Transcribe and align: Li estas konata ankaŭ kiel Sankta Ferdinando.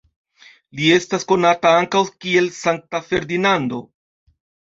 Li 0.77 0.87
estas 0.93 1.25
konata 1.31 1.73
ankaŭ 1.81 2.01
kiel 2.23 2.49
Sankta 2.61 3.03
Ferdinando. 3.11 3.83